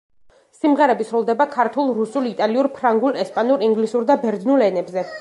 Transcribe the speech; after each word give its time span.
სიმღერები 0.59 1.05
სრულდება: 1.09 1.47
ქართულ, 1.57 1.93
რუსულ, 1.99 2.31
იტალიურ, 2.31 2.73
ფრანგულ, 2.81 3.23
ესპანურ, 3.27 3.69
ინგლისურ 3.71 4.11
და 4.13 4.21
ბერძნულ 4.27 4.71
ენებზე. 4.73 5.09